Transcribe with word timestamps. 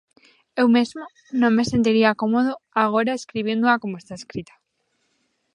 Eu 0.61 0.67
mesmo, 0.77 1.03
non 1.41 1.51
me 1.57 1.63
sentiría 1.71 2.19
cómodo 2.21 2.53
agora 2.85 3.17
escribíndoa 3.19 3.79
como 3.81 3.95
está 4.01 4.13
escrita. 4.17 4.53